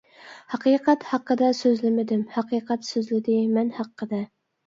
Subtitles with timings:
[0.51, 4.23] ھەقىقەت ھەققىدە سۆزلىمىدىم، ھەقىقەت سۆزلىدى مەن ھەققىدە.